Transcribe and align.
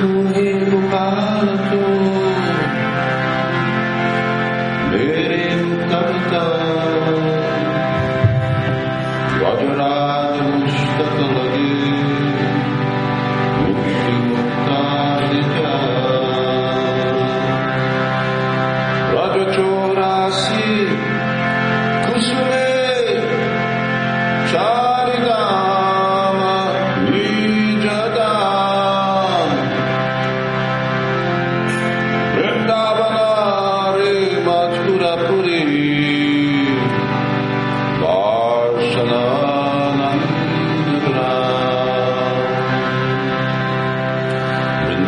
to. 0.00 0.49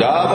Da 0.01 0.32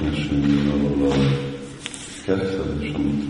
Mesélni 0.00 0.70
arról 0.70 1.10
a 1.10 1.14
kettelés, 2.24 2.92
amit 2.94 3.24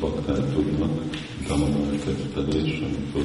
bakták 0.00 0.52
tudnak, 0.52 1.02
Damadár 1.48 1.98
kettelés, 2.04 2.80
amikor 2.80 3.24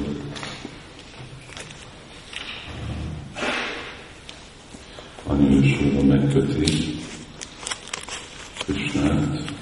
Anya 5.26 5.60
és 5.62 5.76
megköti 6.06 6.96
Krishnát, 8.66 9.54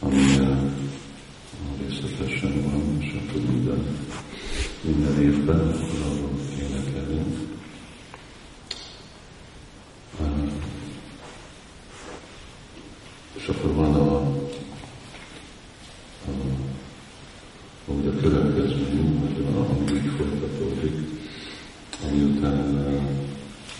ami 0.00 0.38
részletesen 1.80 2.62
van, 2.62 2.96
és 3.00 3.12
akkor 3.12 3.40
minden, 3.40 3.86
minden 4.80 5.22
évben 5.22 5.58
akkor 5.58 5.98
arról 6.04 6.30
énekelünk. 6.58 7.36
És 13.32 13.48
akkor 13.48 13.74
van 13.74 13.94
a, 13.94 14.16
a, 14.16 14.30
a, 17.86 17.90
a 17.90 18.20
következmény, 18.20 19.18
hogy 19.18 19.44
a, 19.54 19.58
ami 19.58 19.98
folytatódik, 19.98 20.96
ami 22.08 22.22
után 22.22 22.74
uh, 22.74 23.02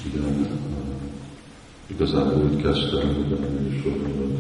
ugyan 0.07 0.41
uh, 0.41 0.49
úgy 2.59 2.65
kezdtem, 2.65 3.09
a 3.31 3.61
műsorban 3.63 4.37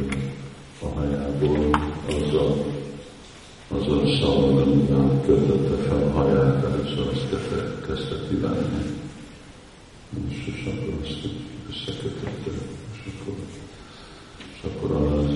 a 0.82 0.86
hajából 0.86 1.70
az 2.08 2.34
a, 2.34 2.64
az 3.74 3.88
a 3.88 4.16
szalad, 4.20 4.58
amivel 4.58 5.22
kötötte 5.26 5.82
fel 5.82 6.02
a 6.02 6.10
haját, 6.10 6.64
először 6.64 7.08
azt 7.12 7.28
kezdte, 7.30 7.86
kezdte 7.86 8.14
kívánni. 8.28 8.96
És, 10.28 10.46
és 10.46 10.66
akkor 10.66 10.98
azt 11.02 11.28
összekötötte, 11.70 12.50
és 12.92 13.12
akkor, 13.12 13.34
és 14.52 14.60
akkor 14.62 14.90
az, 14.90 15.30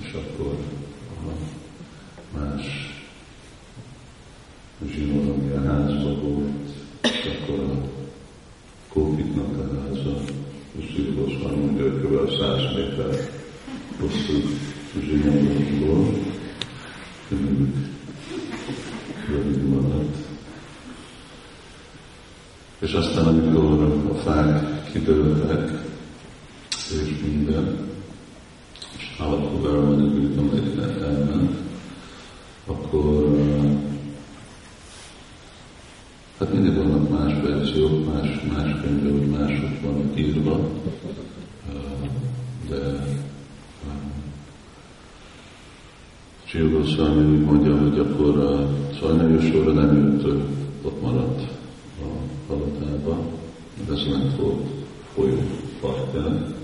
és 0.00 0.12
akkor 0.12 0.54
a 1.08 1.32
más 2.38 2.94
zsinór, 4.94 5.30
ami 5.30 5.50
a 5.50 5.62
házban 5.62 6.20
volt, 6.22 6.68
és 7.02 7.38
akkor 7.42 7.64
a 7.64 7.88
kópiknak 8.88 9.58
a 9.58 9.80
háza, 9.80 10.38
Szűkos 10.94 11.42
van 11.42 11.69
mondja, 11.80 12.08
kb. 12.08 12.30
100 12.30 12.74
méter 12.74 13.30
hosszú 14.00 14.48
zsinórból, 15.00 16.14
rövid 19.28 19.68
maradt. 19.68 20.16
És 22.78 22.92
aztán, 22.92 23.26
amikor 23.26 23.82
a 24.10 24.14
fák 24.14 24.90
kidőltek, 24.92 25.82
és 26.70 27.22
minden, 27.22 27.88
és 28.96 29.16
állapotban 29.18 29.74
elmenekült, 29.74 30.38
amit 30.38 30.78
elment, 31.02 31.56
akkor 32.66 33.38
Hát 36.40 36.52
mindig 36.52 36.74
vannak 36.74 37.08
más 37.10 37.32
verziók, 37.42 38.06
más, 38.06 38.40
más 38.52 38.80
könyvek, 38.82 39.12
hogy 39.12 39.28
mások 39.28 39.80
vannak 39.82 40.18
írva, 40.18 40.70
de 42.68 43.06
Csilgó 46.50 46.78
úgy 46.78 47.40
mondja, 47.40 47.78
hogy 47.78 47.98
akkor 47.98 48.38
a 48.38 48.68
Szajnajósóra 49.00 49.72
nem 49.72 49.96
jött, 49.96 50.24
ott 50.82 51.02
maradt 51.02 51.40
a 52.00 52.06
palotába, 52.46 53.18
ez 53.90 54.06
lent 54.10 54.36
volt 54.36 54.66
folyó 55.14 55.38
partján, 55.80 56.54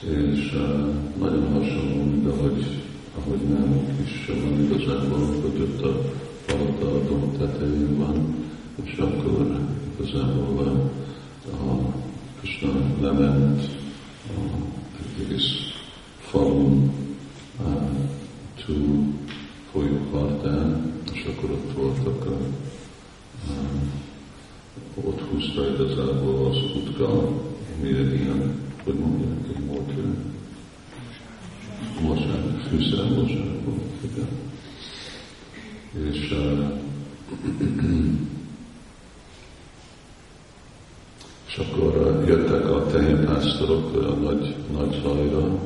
és 0.00 0.52
uh, 0.54 0.94
nagyon 1.18 1.52
hasonló, 1.52 2.04
mint 2.04 2.26
ahogy, 2.26 2.64
ahogy 3.18 3.40
nem 3.40 3.96
is 4.04 4.30
van 4.42 4.60
igazából, 4.60 5.18
hogy 5.18 5.60
ott 5.60 5.82
a 5.82 6.00
palota 6.46 6.94
a 6.96 7.04
domb 7.08 7.38
tetején 7.38 7.98
van, 7.98 8.34
és 8.84 8.98
akkor 8.98 9.60
igazából 9.98 10.58
a, 10.58 10.72
a 11.50 11.99
Krishna 12.40 12.72
lement 13.00 13.60
a 14.26 14.40
egész 15.20 15.72
falun 16.20 16.92
túl 18.64 19.14
folyópartán, 19.72 20.92
és 21.12 21.24
akkor 21.24 21.50
ott 21.50 21.72
voltak 21.72 22.24
a, 22.26 22.36
a 24.96 25.00
ott 25.04 25.20
húzta 25.20 25.68
igazából 25.68 26.46
az 26.46 26.56
utka, 26.76 27.28
egy 27.82 28.12
ilyen, 28.12 28.54
hogy 28.84 28.94
mondják, 28.94 29.56
egy 29.56 29.64
módja, 29.64 30.04
mozsák, 32.00 32.60
fűszermozsák 32.68 33.64
volt, 33.64 34.02
igen. 34.02 34.28
És 36.10 36.30
uh, 36.30 36.78
és 41.50 41.56
akkor 41.56 42.24
jöttek 42.40 42.70
a 42.70 42.86
tehénpásztorok 42.86 43.94
a 43.94 44.14
nagy, 44.14 44.54
nagy 44.76 45.00
zajra, 45.02 45.58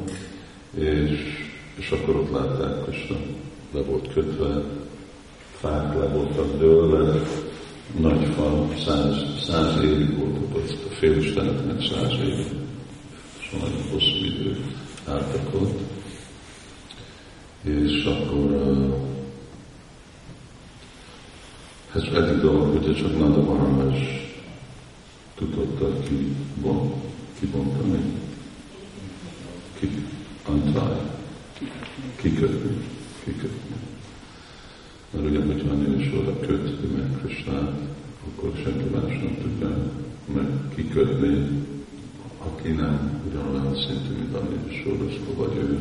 és, 0.74 1.20
és 1.74 1.90
akkor 1.90 2.16
ott 2.16 2.30
látták, 2.30 2.84
hogy 2.84 3.16
le 3.72 3.80
volt 3.80 4.12
kötve, 4.12 4.62
fák 5.60 5.94
le 5.94 6.06
voltak 6.06 6.58
dőlve, 6.58 7.20
nagy 8.00 8.26
fa, 8.36 8.68
száz, 8.84 9.16
száz 9.48 9.84
évig 9.84 10.18
volt 10.18 10.36
ott, 10.54 10.70
a 10.70 10.94
félisteneknek 10.94 11.80
száz 11.80 12.12
évig, 12.12 12.46
és 13.40 13.50
nagyon 13.50 13.82
hosszú 13.92 14.24
idő 14.24 14.56
álltak 15.08 15.54
ott. 15.54 15.78
És 17.62 18.04
akkor 18.04 18.64
ez 21.94 22.02
eddig 22.02 22.40
dolog, 22.40 22.78
hogy 22.78 22.96
csak 22.96 23.18
Nanda 23.18 23.42
Maharaj 23.42 24.23
tudott 25.50 26.08
ki, 26.08 26.34
bon, 26.62 26.92
kibontani, 27.38 28.00
ki, 29.78 29.88
antály, 30.46 31.00
kikötni, 32.16 32.76
kikötni. 33.24 33.76
Mert 35.10 35.26
ugye, 35.26 35.44
hogyha 35.44 35.70
a 35.70 36.02
sorra 36.02 36.40
kötni 36.40 36.88
meg 36.96 37.18
Krisnát, 37.22 37.72
akkor 38.26 38.52
senki 38.62 38.84
más 38.94 39.18
nem 39.22 39.36
tudja 39.42 39.76
meg 40.34 40.46
kikötni, 40.74 41.48
aki 42.38 42.68
nem 42.68 43.22
ugyanolyan 43.28 43.76
szintű, 43.76 44.14
mint 44.16 44.34
a 44.34 44.72
sorra, 44.72 45.10
szóval 45.10 45.46
vagy 45.46 45.56
ő. 45.56 45.78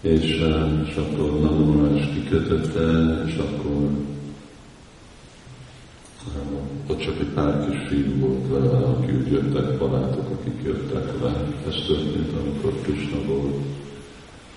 És, 0.00 0.24
és 0.88 0.96
akkor 0.96 1.40
Nanda 1.40 1.96
is 1.96 2.04
kikötötte, 2.14 3.24
és 3.26 3.36
akkor 3.36 3.90
ott 6.86 6.97
csak 7.08 7.20
egy 7.20 7.34
pár 7.34 7.68
kis 7.68 7.88
fiú 7.88 8.18
volt 8.18 8.48
vele, 8.48 8.78
akik 8.86 9.16
úgy 9.16 9.32
jöttek, 9.32 9.78
barátok, 9.78 10.30
akik 10.30 10.62
jöttek 10.64 11.20
le. 11.22 11.32
Ez 11.68 11.74
történt, 11.86 12.32
amikor 12.40 12.80
Krishna 12.82 13.22
volt. 13.26 13.54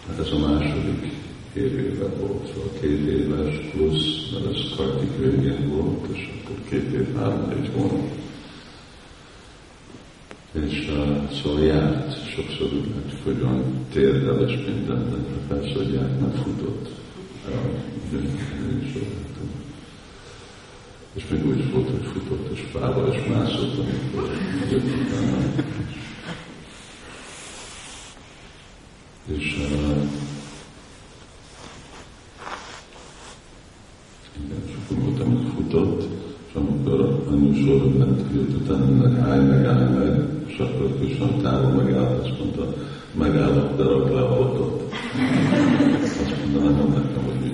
Hát 0.07 0.19
ez 0.19 0.31
a 0.31 0.39
második 0.39 1.13
éve 1.53 2.07
volt, 2.19 2.47
szóval 2.47 2.69
két 2.81 3.07
éves 3.07 3.55
plusz, 3.71 4.29
mert 4.33 4.55
ez 4.55 4.75
Kartik 4.75 5.17
végén 5.17 5.69
volt, 5.69 6.07
és 6.13 6.29
akkor 6.43 6.55
két 6.69 6.93
év, 6.93 7.15
három-négy 7.15 7.69
hónap. 7.73 8.09
És 10.51 10.87
uh, 10.89 11.31
szóval 11.31 11.63
járt, 11.63 12.29
sokszor 12.35 12.73
úgy 12.73 12.91
látjuk, 12.95 13.23
hogy 13.23 13.41
olyan 13.41 13.85
térdel 13.93 14.49
és 14.49 14.65
minden, 14.65 15.09
de 15.09 15.55
persze, 15.55 15.73
hogy 15.73 15.93
járt, 15.93 16.19
nem 16.19 16.31
futott. 16.31 16.89
Uh, 17.47 18.21
és 18.83 19.01
még 21.31 21.47
úgy 21.47 21.59
is 21.59 21.71
volt, 21.73 21.89
hogy 21.89 22.05
futott, 22.13 22.51
és 22.53 22.65
fával 22.71 23.13
és 23.13 23.27
mászott, 23.27 23.77
amikor. 23.77 24.29
És 29.25 29.55
uh, 29.57 30.01
igen, 34.45 34.63
és 34.67 34.73
akkor 34.83 35.03
volt, 35.03 35.19
amit 35.19 35.49
futott, 35.55 36.07
és 36.47 36.53
amikor 36.53 37.23
a 37.27 37.35
műsorod 37.35 37.97
ment, 37.97 38.21
jött 38.33 38.55
utána, 38.55 38.85
meg 38.85 39.19
állj 39.19 39.45
meg, 39.45 39.65
állj 39.65 39.93
meg, 39.93 40.27
és 40.47 40.57
akkor 40.57 40.95
Krishna 40.97 41.41
távol 41.41 41.71
megállt, 41.71 42.27
azt 42.27 42.39
mondta, 42.39 42.73
megállok, 43.13 43.77
de 43.77 43.83
rak 43.83 44.13
le 44.13 44.21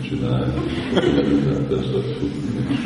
csinálni, 0.07 0.53
mindent 1.29 1.71
ezt 1.71 1.93
a 1.93 2.01
tudni. 2.19 2.77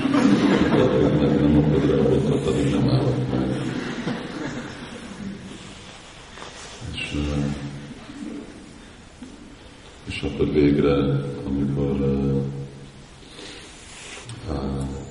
Tehát 0.70 1.40
nem 1.42 1.58
akar 1.58 1.90
elmondhatani, 1.90 2.70
nem 2.70 2.90
állok 2.90 3.32
meg. 3.32 3.62
És, 6.94 7.18
és 10.08 10.22
akkor 10.22 10.52
végre, 10.52 10.94
amikor 11.48 11.96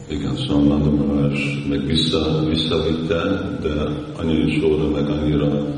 igen, 0.08 0.36
Szalmán 0.36 0.80
Maharaj 0.80 1.38
meg 1.68 1.86
vissza, 1.86 2.44
visszavitte, 2.48 3.58
de 3.62 3.72
annyira 4.16 4.50
sóra, 4.60 4.90
meg 4.90 5.08
annyira 5.08 5.74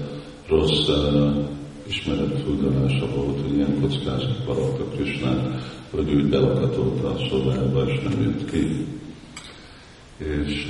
rossz 0.48 0.88
uh, 0.88 1.36
ismerettudása 1.88 3.06
volt, 3.14 3.40
hogy 3.40 3.54
ilyen 3.54 3.80
kockázat 3.80 4.44
valakta 4.46 4.84
Krisnát, 4.84 5.62
hogy 5.94 6.14
úgy 6.14 6.28
belakatolta 6.28 7.10
a 7.10 7.28
szobába, 7.30 7.84
és 7.88 8.00
nem 8.02 8.22
jött 8.22 8.50
ki. 8.50 8.86
És 10.16 10.66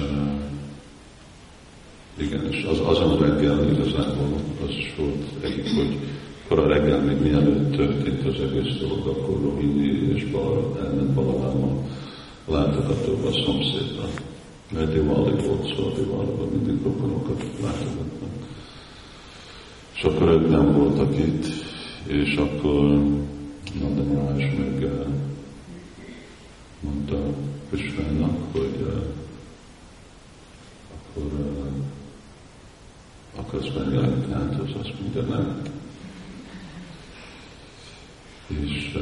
igen, 2.17 2.47
és 2.51 2.65
az, 2.65 2.81
azon 2.81 3.19
reggel 3.19 3.71
igazából 3.71 4.41
az 4.67 4.75
volt 4.97 5.25
egyik, 5.41 5.75
hogy 5.75 5.99
kora 6.49 6.67
reggel 6.67 7.01
még 7.01 7.21
mielőtt 7.21 7.77
történt 7.77 8.27
az 8.27 8.41
egész 8.41 8.77
dolog, 8.81 9.07
akkor 9.07 9.41
Rohini 9.43 10.13
és 10.15 10.25
Bal 10.25 10.79
elment 10.85 11.11
Balaláma 11.11 11.87
látogatóba 12.47 13.29
a 13.29 13.33
szomszédra. 13.33 14.09
Mert 14.73 14.93
Diwali 14.93 15.47
volt 15.47 15.75
szó, 15.77 15.93
Diwaliban 15.97 16.49
mindig 16.53 16.83
rokonokat 16.83 17.43
látogatnak. 17.63 18.31
És 19.95 20.03
akkor 20.03 20.29
ők 20.29 20.51
nem 20.51 20.73
voltak 20.73 21.19
itt, 21.19 21.47
és 22.07 22.37
akkor 22.37 23.03
Nanda 23.81 24.03
Marás 24.03 24.53
meg 24.59 24.83
uh, 24.83 25.07
mondta 26.81 27.35
Krisnának, 27.71 28.53
hogy 28.53 28.77
uh, 28.81 29.05
akkor 30.95 31.33
uh, 31.33 31.73
akarsz 33.37 33.75
menni 33.75 34.27
tehát 34.29 34.61
az 34.61 34.71
azt 34.81 35.01
mondja, 35.01 35.23
nem. 35.23 35.63
És 38.47 38.99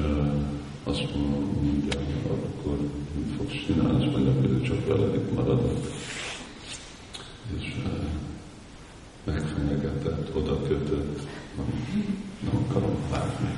azt 0.84 1.14
mondja, 1.14 2.00
akkor 2.20 2.78
mit 3.14 3.34
fogsz 3.36 3.64
csinálni, 3.66 4.04
azt 4.04 4.12
mondja, 4.12 4.32
hogy 4.32 4.62
csak 4.62 4.86
veled 4.86 5.14
itt 5.14 5.34
maradok. 5.34 5.78
És 7.58 7.74
megfenyegetett, 9.24 10.36
oda 10.36 10.62
kötött, 10.62 11.26
nem, 11.56 11.66
nem 12.40 12.64
akarom 12.68 12.96
látni. 13.10 13.48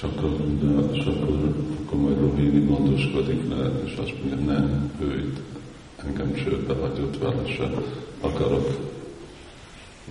De, 0.00 0.92
és 0.92 1.04
akkor, 1.04 1.54
akkor 1.84 2.00
majd 2.00 2.20
Rohini 2.20 2.66
gondoskodik 2.66 3.48
le, 3.48 3.70
és 3.84 3.96
azt 3.96 4.14
mondja, 4.22 4.52
nem, 4.52 4.90
ő 5.00 5.18
itt 5.18 5.40
engem 6.06 6.34
csődbe 6.34 6.74
hagyott 6.74 7.18
vele 7.18 7.46
se 7.46 7.70
akarok 8.20 8.78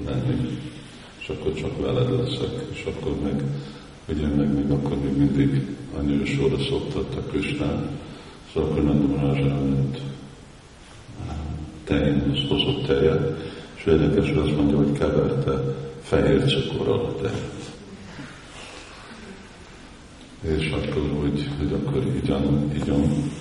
lenni, 0.06 0.60
és 1.19 1.30
akkor 1.30 1.54
csak 1.54 1.82
veled 1.82 2.19
leszek, 2.19 2.65
és 2.71 2.86
akkor 2.86 3.15
meg, 3.24 3.43
ugye 4.10 4.28
meg 4.28 4.54
még 4.54 4.71
akkor 4.71 4.98
még 4.98 5.17
mindig 5.17 5.76
annyira 5.98 6.26
sorra 6.26 6.58
szoktatta 6.60 7.21
Krisnát, 7.21 7.88
szóval 8.54 8.69
akkor 8.69 8.84
nem 8.84 8.98
Marázs 8.98 9.39
elment 9.39 10.02
tején, 11.84 12.48
hozott 12.50 12.86
tejet, 12.86 13.39
és 13.76 13.86
érdekes, 13.86 14.28
hogy 14.28 14.38
azt 14.38 14.58
mondja, 14.58 14.78
hogy 14.78 14.91
keverte 14.91 15.76
fehér 16.02 16.43
cukorral 16.43 17.00
a 17.00 17.15
tejet. 17.21 17.55
És 20.47 20.69
akkor 20.69 21.12
úgy, 21.23 21.49
hogy 21.58 21.73
akkor 21.73 22.05
igyon, 22.23 22.71
igyon 22.75 23.31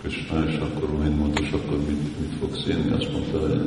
Krishna, 0.00 0.44
és 0.48 0.56
akkor 0.56 0.88
Rohin 0.88 1.12
mondta, 1.12 1.42
és 1.42 1.50
akkor 1.50 1.78
mit, 1.78 2.20
mit 2.20 2.34
fogsz 2.40 2.66
inni? 2.66 2.92
Azt 2.92 3.12
mondta, 3.12 3.38
hogy 3.38 3.60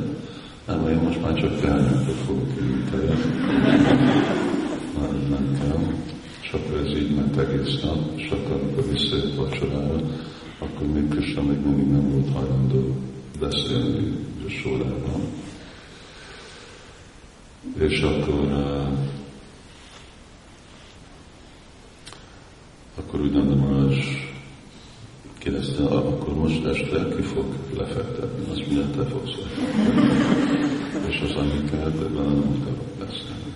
nem, 0.66 0.88
én 0.88 0.96
most 0.96 1.20
már 1.22 1.34
csak 1.34 1.52
felnőttet 1.58 2.14
fogok 2.26 2.48
inni 2.60 2.84
tejet. 2.90 3.24
Nem, 5.00 5.26
nem 5.30 5.58
kell. 5.60 5.80
És 6.42 6.52
akkor 6.52 6.76
ez 6.86 6.98
így 6.98 7.14
ment 7.14 7.36
egész 7.36 7.80
nap, 7.82 7.98
és 8.16 8.30
akkor 8.30 8.60
amikor 8.60 8.90
visszajött 8.90 9.34
vacsorára, 9.34 10.00
akkor 10.58 10.86
még 10.86 11.08
Krishna 11.08 11.42
még 11.42 11.58
mindig 11.64 11.86
nem 11.86 12.10
volt 12.10 12.32
hajlandó 12.32 12.96
beszélni 13.40 14.16
a 14.46 14.48
sorában. 14.48 15.20
És 17.78 18.00
akkor 18.00 18.52
akkor 23.14 23.26
nem 23.32 23.58
Marás 23.58 24.32
kérdezte, 25.38 25.82
akkor 25.84 26.34
most 26.34 26.64
este 26.64 27.14
ki 27.16 27.22
fog 27.22 27.44
lefektetni, 27.76 28.44
azt 28.50 28.66
mondja, 28.66 28.90
te 28.96 29.10
fogsz 29.10 29.34
lefektetni. 29.42 31.08
És 31.08 31.20
az 31.20 31.34
hogy 31.98 32.14
vele 32.14 32.28
nem 32.28 32.58
akarok 32.60 32.88
beszélni. 32.98 33.52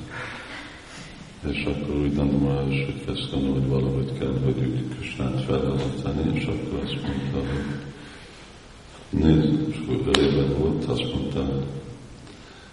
És 1.50 1.64
akkor 1.64 1.96
úgy 1.96 2.12
mondom 2.12 2.48
rá, 2.48 2.62
hogy 2.62 3.04
kezdtem, 3.06 3.52
hogy 3.52 3.66
valahogy 3.66 4.18
kell, 4.18 4.34
hogy 4.44 4.58
úgy 4.58 4.96
Krisnát 4.96 5.44
felvezetni, 5.44 6.38
és 6.38 6.44
akkor 6.44 6.80
azt 6.84 6.98
mondta, 7.02 7.38
hogy 7.52 7.66
nézd, 9.10 9.68
és 9.68 9.76
akkor 9.88 10.12
volt, 10.58 10.84
azt 10.84 11.14
mondta, 11.14 11.62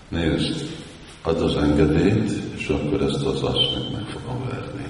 nézd, 0.09 0.69
ad 1.21 1.41
az 1.41 1.55
engedélyt, 1.55 2.31
és 2.57 2.67
akkor 2.67 3.01
ezt 3.01 3.25
az 3.25 3.41
asszonyt 3.41 3.91
meg 3.91 4.05
fogom 4.05 4.47
verni. 4.49 4.85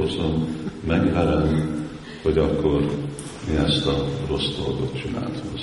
Megpofozom, 0.00 0.56
megverem, 0.86 1.78
hogy 2.22 2.38
akkor 2.38 2.80
mi 3.48 3.56
ezt 3.56 3.86
a 3.86 4.04
rossz 4.28 4.48
dolgot 4.56 5.00
csináltunk. 5.02 5.58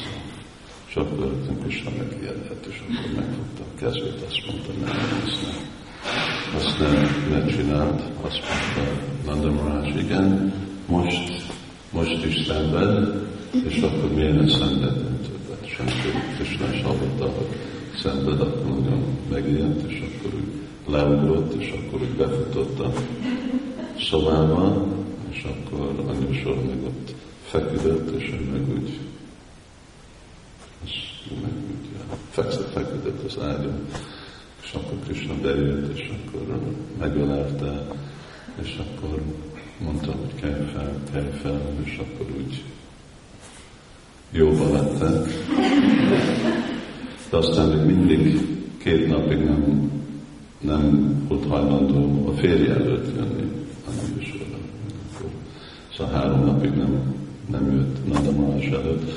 És 0.87 0.95
akkor 0.95 1.33
Krishna 1.61 1.89
megijedett, 1.97 2.65
és 2.65 2.81
akkor 2.81 3.11
megfogta 3.15 3.61
a 3.61 3.79
kezét, 3.79 4.23
azt 4.27 4.45
mondta, 4.47 4.71
nem, 4.85 5.21
ezt 5.25 5.41
nem. 5.41 5.65
Azt 6.55 6.79
nem, 6.79 7.25
ne 7.29 7.45
csinált, 7.45 8.01
azt 8.21 8.41
mondta 8.47 8.91
Nanda 9.25 9.51
Maharaj, 9.51 9.93
igen, 9.99 10.53
most, 10.85 11.43
most 11.91 12.25
is 12.25 12.45
szenved, 12.45 13.27
és 13.67 13.81
akkor 13.81 14.13
miért 14.13 14.41
ne 14.41 14.49
szenvedem 14.49 15.19
többet? 15.21 15.69
Senki 15.69 16.09
Krishna 16.35 16.73
is 16.73 16.81
hallotta, 16.81 17.25
hogy 17.25 17.55
szenved, 18.01 18.41
akkor 18.41 18.65
nagyon 18.65 19.17
megijedt, 19.29 19.91
és 19.91 19.99
akkor 19.99 20.33
úgy 20.33 20.51
leugrott, 20.87 21.53
és 21.53 21.71
akkor 21.71 22.01
úgy 22.01 22.15
befutott 22.17 22.79
a 22.79 22.91
szobába, 23.99 24.85
és 25.29 25.43
akkor 25.43 26.05
anyósor 26.07 26.55
meg 26.55 26.83
ott 26.83 27.13
feküdött, 27.45 28.19
és 28.19 28.31
ő 28.31 28.49
meg 28.51 28.69
úgy, 28.69 28.99
és 30.83 30.93
meg 31.41 31.51
úgy 31.51 31.87
fekszett, 32.29 32.71
feküdött 32.71 33.23
az 33.23 33.37
ágyon, 33.41 33.85
és 34.63 34.73
akkor 34.73 34.97
Krishna 35.03 35.33
bejött, 35.41 35.97
és 35.97 36.11
akkor 36.11 36.59
megölelte, 36.99 37.87
és 38.61 38.79
akkor 38.79 39.21
mondta, 39.77 40.11
hogy 40.11 40.41
kelj 40.41 40.69
fel, 40.73 40.93
kelj 41.11 41.31
fel, 41.41 41.61
és 41.83 41.97
akkor 41.97 42.35
úgy 42.37 42.63
jóba 44.31 44.71
lettek. 44.71 45.33
De 47.29 47.37
aztán 47.37 47.69
még 47.69 47.95
mindig 47.95 48.39
két 48.77 49.07
napig 49.07 49.37
nem, 49.37 49.91
nem 50.59 51.15
volt 51.27 51.47
hajlandó 51.47 52.27
a 52.27 52.31
férje 52.31 52.73
előtt 52.73 53.15
jönni, 53.15 53.66
oda. 53.87 54.57
Szóval 55.97 56.13
három 56.13 56.45
napig 56.45 56.71
nem, 56.71 57.15
nem 57.49 57.71
jött 57.71 58.07
Nanda 58.13 58.31
Marás 58.31 58.65
előtt. 58.65 59.11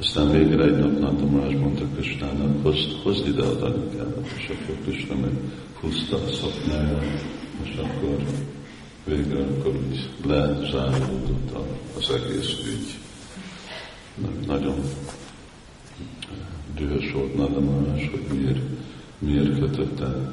Aztán 0.00 0.30
végre 0.30 0.64
egy 0.64 0.78
nap 0.78 0.98
Nanda 0.98 1.26
Marás 1.26 1.52
mondta 1.52 1.84
Krisnának, 1.94 2.62
hozd, 2.62 2.92
hozd 3.02 3.26
ide 3.26 3.42
az 3.42 3.62
anyukádat, 3.62 4.26
és 4.36 4.48
akkor 4.48 4.76
Krishna 4.82 5.14
meg 5.14 5.30
húzta 5.80 6.16
a 6.16 6.32
szoknáját, 6.32 7.24
és 7.62 7.76
akkor 7.76 8.24
végre 9.04 9.38
akkor 9.38 9.76
úgy 9.76 10.08
lezáródott 10.26 11.56
az 11.96 12.10
egész 12.10 12.52
ügy. 12.66 12.98
Nagyon 14.46 14.74
dühös 16.74 17.12
volt 17.12 17.36
Nanda 17.36 17.60
Marás, 17.60 18.10
hogy 18.10 18.38
miért, 18.38 18.60
miért 19.18 19.58
kötötte 19.58 20.32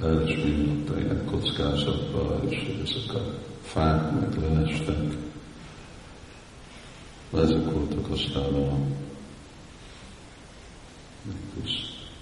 miért 0.00 0.98
ilyen 0.98 1.24
kockázatba, 1.24 2.40
és 2.48 2.78
ezek 2.82 3.14
a 3.14 3.38
fák 3.62 4.12
meg 4.12 4.52
leestek. 4.52 5.16
Ezek 7.34 7.70
voltak 7.70 8.10
aztán 8.10 8.54
a 8.54 8.78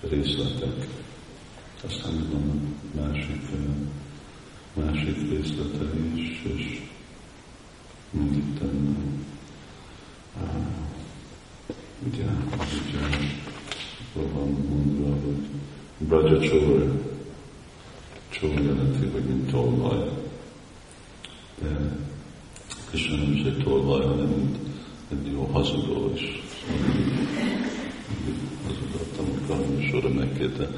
részletek. 0.09 0.89
Aztán 1.85 2.29
van 2.33 2.77
másik, 2.95 3.43
másik 4.75 5.31
részlete 5.31 5.85
is, 6.15 6.43
és 6.43 6.81
mind 8.11 8.37
itt 8.37 8.61
ugye, 12.07 12.25
ugye, 12.73 13.19
van 14.15 14.67
mondva, 14.69 15.09
hogy 15.25 15.47
Braja 15.99 16.41
Csóra 18.43 18.63
jelenti, 18.63 19.07
hogy 19.13 19.23
mint 19.23 19.51
tolvaj. 19.51 20.09
De 21.63 21.99
Krishna 22.89 23.17
nem 23.17 23.33
is 23.33 23.45
egy 23.45 23.63
tolvaj, 23.65 24.07
hanem 24.07 24.27
mint 24.27 24.57
egy 25.11 25.33
jó 25.33 25.49
hazudó 25.53 26.11
is. 26.15 26.43
Hazudottam, 28.67 29.25
amikor 29.55 29.83
sorra 29.83 30.09
megkérte, 30.09 30.69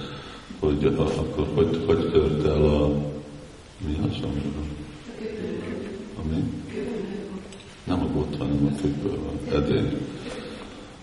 hogy 0.58 0.84
akkor 0.84 1.48
hogy, 1.54 1.82
hogy 1.86 2.10
tört 2.10 2.46
el 2.46 2.64
a, 2.64 2.88
mi 3.86 3.98
az, 4.02 4.16
amiről? 4.22 4.66
Ami? 6.22 6.42
Nem 7.84 8.00
a 8.00 8.06
bot, 8.06 8.36
hanem 8.36 8.70
a 8.74 8.78
függő, 8.78 9.18
edény. 9.52 9.96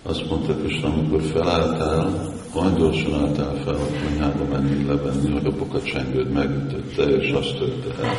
Azt 0.04 0.30
mondta 0.30 0.65
és 0.65 0.82
amikor 0.82 1.21
felálltál, 1.21 2.34
olyan 2.55 2.75
gyorsan 2.77 3.13
álltál 3.13 3.55
fel, 3.65 3.73
hogy 3.73 4.03
konyhába 4.03 4.43
menni, 4.51 4.85
levenni, 4.85 5.31
hogy 5.31 5.45
a 5.45 5.51
bokacsengőd 5.57 6.31
megütötte, 6.31 7.03
és 7.03 7.31
azt 7.31 7.57
törte 7.57 8.03
el. 8.03 8.13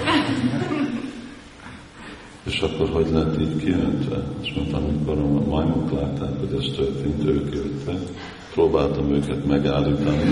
És 2.45 2.61
akkor 2.61 2.89
hogy 2.89 3.07
lett 3.13 3.41
így 3.41 3.57
kijöntve? 3.57 4.17
Azt 4.41 4.57
mondtam, 4.57 4.85
amikor 4.85 5.19
a 5.19 5.49
majmok 5.49 5.93
látták, 5.93 6.39
hogy 6.39 6.59
ez 6.59 6.77
történt, 6.77 7.25
ők 7.25 7.55
jöttek, 7.55 8.01
próbáltam 8.53 9.15
őket 9.15 9.47
megállítani, 9.47 10.25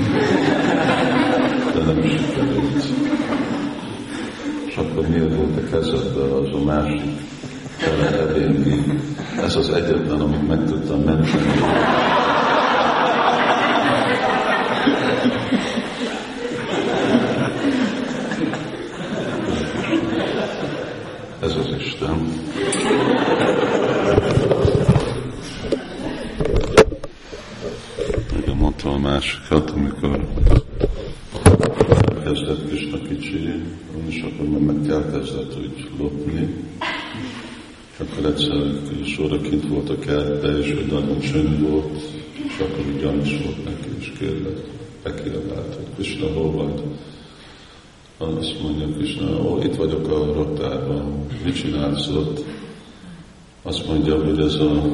de 1.74 1.82
nem 1.84 2.02
sikerült. 2.02 2.84
És 4.66 4.76
akkor 4.76 5.08
miért 5.08 5.34
volt 5.36 5.56
a 5.56 5.70
kezedben 5.70 6.30
az 6.30 6.54
a 6.54 6.64
másik 6.64 7.02
fele 7.80 8.34
Ez 9.42 9.56
az 9.56 9.68
egyetlen, 9.68 10.20
amit 10.20 10.48
meg 10.48 10.64
tudtam 10.64 11.00
menteni. 11.00 11.52
Ez 21.40 21.56
az 21.56 21.74
Isten. 21.78 22.32
Igen, 28.38 28.56
mondtam 28.56 28.92
a 28.92 28.98
másikat, 29.50 29.70
amikor 29.70 30.26
kezdett 32.24 32.66
Krishna 32.68 32.98
kicsi, 33.08 33.62
és 34.06 34.22
akkor 34.22 34.48
meg 34.48 34.90
elkezdett 34.90 35.58
úgy 35.58 35.90
lopni, 35.98 36.54
akkor 37.98 38.24
egyszer 38.24 38.56
sorra 39.04 39.40
kint 39.40 39.68
volt 39.68 39.90
a 39.90 39.98
kertbe, 39.98 40.58
és 40.58 40.72
hogy 40.72 40.86
nagyon 40.86 41.20
csönd 41.20 41.70
volt, 41.70 42.00
és 42.46 42.58
akkor 42.58 42.84
úgy 42.86 43.00
gyanús 43.00 43.38
volt 43.44 43.64
neki, 43.64 43.88
és 43.98 44.12
kérlek, 44.18 44.58
bekiabált, 45.02 45.74
hogy 45.74 45.94
Krishna, 45.94 46.26
hol 46.26 46.52
vagy? 46.52 46.82
Azt 48.18 48.62
mondja 48.62 48.86
Krishna, 48.86 49.42
ó, 49.42 49.62
itt 49.62 49.76
vagyok 49.76 50.08
a 50.08 50.32
raktárban, 50.32 51.26
mit 51.44 51.54
csinálsz 51.54 52.08
ott? 52.08 52.44
Azt 53.62 53.86
mondja, 53.86 54.24
hogy 54.24 54.38
ez 54.38 54.54
a, 54.54 54.90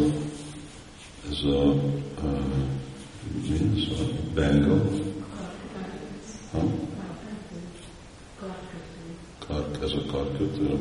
ez 1.31 1.45
a, 1.45 1.69
a 2.21 2.46
ez 3.53 3.99
a 3.99 4.05
bengal? 4.35 4.83
Ha? 6.53 6.63
Kark, 9.47 9.79
ez 9.83 9.93
a 9.93 10.11
karkötő, 10.13 10.79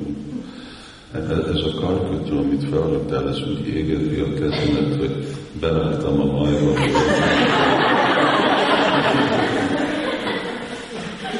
ez 1.53 1.61
a 1.61 1.79
karkötő, 1.79 2.37
amit 2.37 2.63
felraktál, 2.69 3.29
ez 3.29 3.41
úgy 3.41 3.67
égeti 3.67 4.19
a 4.19 4.33
kezemet, 4.33 4.95
hogy 4.99 5.27
berágtam 5.59 6.21
a 6.21 6.25
majba. 6.25 6.73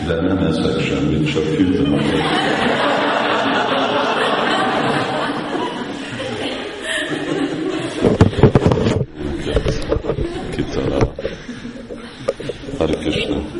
De 0.08 0.22
nem 0.22 0.38
ezek 0.38 0.80
semmit, 0.80 1.32
csak 1.32 1.56
küldöm 1.56 1.94
a 1.94 1.98
Kitalál. 1.98 2.45